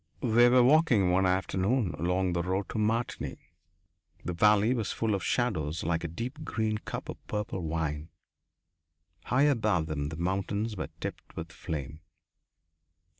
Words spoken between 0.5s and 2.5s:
walking one afternoon along the